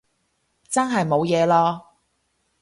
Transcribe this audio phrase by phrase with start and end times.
[0.67, 1.81] 真係冇嘢囉